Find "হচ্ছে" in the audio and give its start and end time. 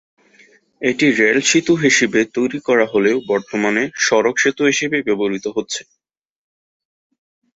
5.55-5.81